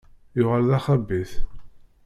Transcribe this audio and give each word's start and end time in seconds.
Yuɣal 0.37 0.63
d 0.69 0.71
axabit. 0.77 1.31